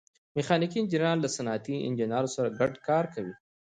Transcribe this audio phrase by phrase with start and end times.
[0.35, 3.33] میخانیکي انجینران له صنعتي انجینرانو سره ګډ کار کوي.